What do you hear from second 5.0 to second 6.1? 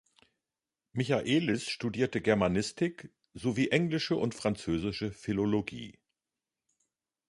Philologie.